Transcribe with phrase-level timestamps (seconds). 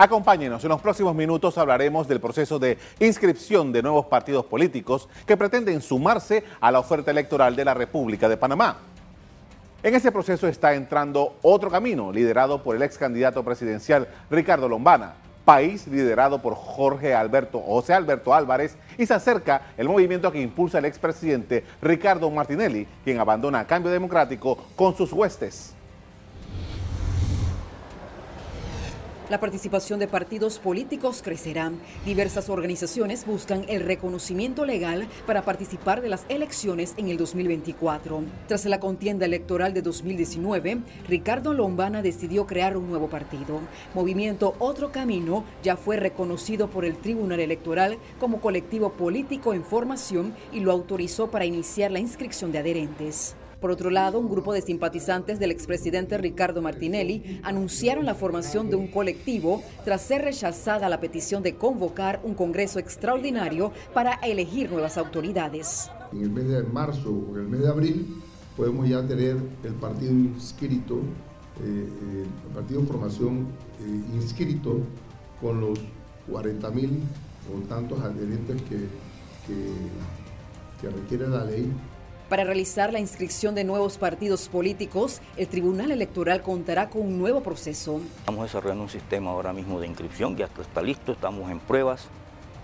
[0.00, 5.36] Acompáñenos, en los próximos minutos hablaremos del proceso de inscripción de nuevos partidos políticos que
[5.36, 8.78] pretenden sumarse a la oferta electoral de la República de Panamá.
[9.82, 15.14] En ese proceso está entrando otro camino, liderado por el ex candidato presidencial Ricardo Lombana,
[15.44, 20.78] país liderado por Jorge Alberto José Alberto Álvarez, y se acerca el movimiento que impulsa
[20.78, 25.74] el expresidente Ricardo Martinelli, quien abandona Cambio Democrático con sus huestes.
[29.28, 31.70] La participación de partidos políticos crecerá.
[32.06, 38.22] Diversas organizaciones buscan el reconocimiento legal para participar de las elecciones en el 2024.
[38.46, 43.60] Tras la contienda electoral de 2019, Ricardo Lombana decidió crear un nuevo partido.
[43.92, 50.34] Movimiento Otro Camino ya fue reconocido por el Tribunal Electoral como colectivo político en formación
[50.52, 53.36] y lo autorizó para iniciar la inscripción de adherentes.
[53.60, 58.76] Por otro lado, un grupo de simpatizantes del expresidente Ricardo Martinelli anunciaron la formación de
[58.76, 64.96] un colectivo tras ser rechazada la petición de convocar un Congreso extraordinario para elegir nuevas
[64.96, 65.90] autoridades.
[66.12, 68.22] En el mes de marzo o en el mes de abril
[68.56, 70.98] podemos ya tener el partido inscrito,
[71.60, 73.48] eh, eh, el partido de formación
[73.80, 74.78] eh, inscrito
[75.40, 75.80] con los
[76.30, 77.02] 40 mil
[77.52, 78.86] o tantos adherentes que,
[80.80, 81.72] que requiere la ley
[82.28, 87.42] para realizar la inscripción de nuevos partidos políticos, el Tribunal Electoral contará con un nuevo
[87.42, 88.00] proceso.
[88.18, 92.08] Estamos desarrollando un sistema ahora mismo de inscripción, ya está listo, estamos en pruebas,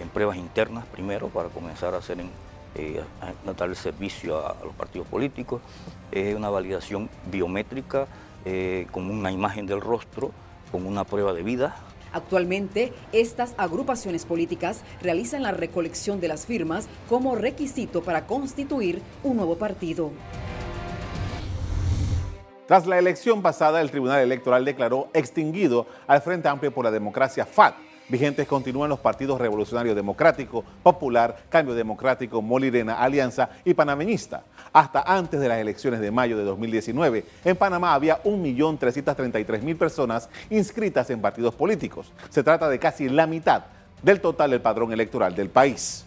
[0.00, 2.18] en pruebas internas primero para comenzar a hacer
[2.74, 3.02] eh,
[3.56, 5.62] dar el servicio a, los partidos políticos.
[6.10, 8.08] Es una validación biométrica
[8.44, 10.32] eh, con una imagen del rostro,
[10.72, 11.76] con una prueba de vida
[12.12, 19.36] Actualmente, estas agrupaciones políticas realizan la recolección de las firmas como requisito para constituir un
[19.36, 20.10] nuevo partido.
[22.66, 27.44] Tras la elección pasada, el Tribunal Electoral declaró extinguido al Frente Amplio por la Democracia
[27.44, 27.74] FAT
[28.08, 34.44] Vigentes continúan los partidos Revolucionario Democrático, Popular, Cambio Democrático, Molirena, Alianza y Panameñista.
[34.72, 41.10] Hasta antes de las elecciones de mayo de 2019, en Panamá había 1.333.000 personas inscritas
[41.10, 42.12] en partidos políticos.
[42.28, 43.64] Se trata de casi la mitad
[44.02, 46.04] del total del padrón electoral del país.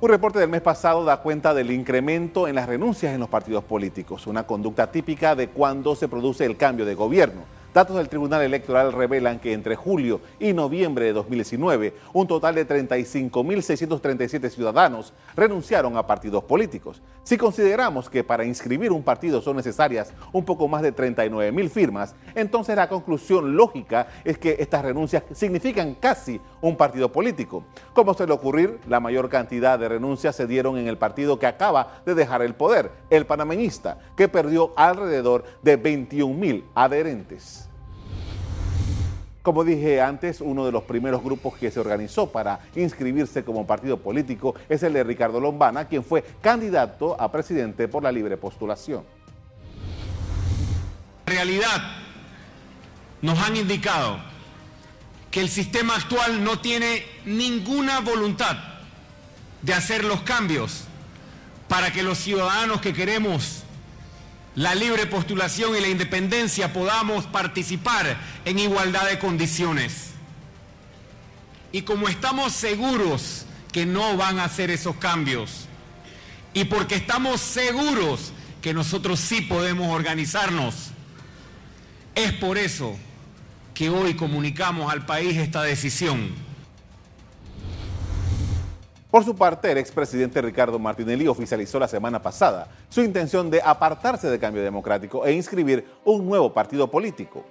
[0.00, 3.64] Un reporte del mes pasado da cuenta del incremento en las renuncias en los partidos
[3.64, 7.42] políticos, una conducta típica de cuando se produce el cambio de gobierno.
[7.74, 12.68] Datos del Tribunal Electoral revelan que entre julio y noviembre de 2019, un total de
[12.68, 17.02] 35.637 ciudadanos renunciaron a partidos políticos.
[17.24, 22.14] Si consideramos que para inscribir un partido son necesarias un poco más de 39.000 firmas,
[22.36, 27.64] entonces la conclusión lógica es que estas renuncias significan casi un partido político.
[27.92, 32.02] Como suele ocurrir, la mayor cantidad de renuncias se dieron en el partido que acaba
[32.06, 37.63] de dejar el poder, el panameñista, que perdió alrededor de 21.000 adherentes.
[39.44, 43.98] Como dije antes, uno de los primeros grupos que se organizó para inscribirse como partido
[43.98, 49.04] político es el de Ricardo Lombana, quien fue candidato a presidente por la libre postulación.
[51.26, 51.76] En realidad,
[53.20, 54.16] nos han indicado
[55.30, 58.56] que el sistema actual no tiene ninguna voluntad
[59.60, 60.84] de hacer los cambios
[61.68, 63.63] para que los ciudadanos que queremos
[64.54, 70.10] la libre postulación y la independencia podamos participar en igualdad de condiciones.
[71.72, 75.66] Y como estamos seguros que no van a hacer esos cambios,
[76.52, 78.32] y porque estamos seguros
[78.62, 80.90] que nosotros sí podemos organizarnos,
[82.14, 82.96] es por eso
[83.74, 86.43] que hoy comunicamos al país esta decisión
[89.14, 94.28] por su parte, el expresidente Ricardo Martinelli oficializó la semana pasada su intención de apartarse
[94.28, 97.44] de Cambio Democrático e inscribir un nuevo partido político.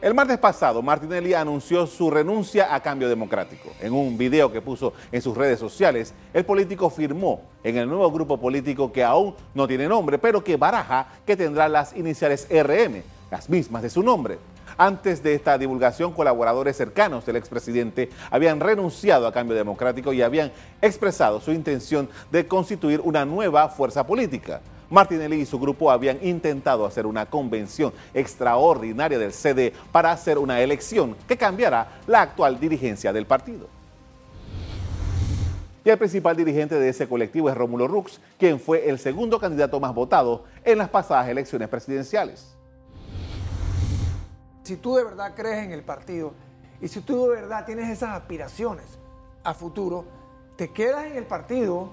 [0.00, 3.68] El martes pasado, Martinelli anunció su renuncia a Cambio Democrático.
[3.78, 8.10] En un video que puso en sus redes sociales, el político firmó en el nuevo
[8.10, 13.02] grupo político que aún no tiene nombre, pero que baraja que tendrá las iniciales RM,
[13.30, 14.38] las mismas de su nombre.
[14.78, 20.52] Antes de esta divulgación, colaboradores cercanos del expresidente habían renunciado a Cambio Democrático y habían
[20.82, 24.60] expresado su intención de constituir una nueva fuerza política.
[24.90, 30.60] Martinelli y su grupo habían intentado hacer una convención extraordinaria del CD para hacer una
[30.60, 33.68] elección que cambiará la actual dirigencia del partido.
[35.86, 39.80] Y el principal dirigente de ese colectivo es Rómulo Rux, quien fue el segundo candidato
[39.80, 42.55] más votado en las pasadas elecciones presidenciales
[44.66, 46.32] si tú de verdad crees en el partido
[46.80, 48.84] y si tú de verdad tienes esas aspiraciones
[49.44, 50.04] a futuro,
[50.56, 51.92] te quedas en el partido,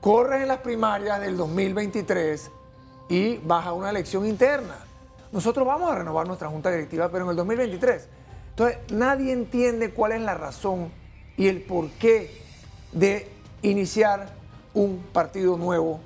[0.00, 2.50] corres en las primarias del 2023
[3.10, 4.76] y vas a una elección interna.
[5.30, 8.08] nosotros vamos a renovar nuestra junta directiva, pero en el 2023.
[8.48, 10.90] Entonces, nadie entiende cuál es la razón
[11.36, 12.30] y el porqué
[12.92, 13.30] de
[13.60, 14.30] iniciar
[14.72, 16.00] un partido nuevo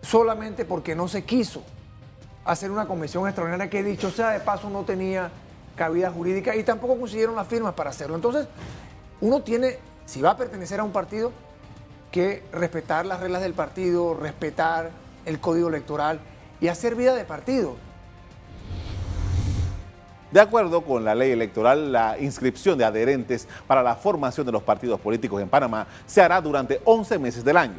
[0.00, 1.62] solamente porque no se quiso
[2.44, 5.30] hacer una convención extraordinaria que dicho sea de paso no tenía
[5.76, 8.14] cabida jurídica y tampoco consiguieron las firmas para hacerlo.
[8.14, 8.46] Entonces,
[9.20, 11.32] uno tiene, si va a pertenecer a un partido,
[12.10, 14.90] que respetar las reglas del partido, respetar
[15.26, 16.20] el código electoral
[16.60, 17.74] y hacer vida de partido.
[20.30, 24.62] De acuerdo con la ley electoral, la inscripción de adherentes para la formación de los
[24.62, 27.78] partidos políticos en Panamá se hará durante 11 meses del año.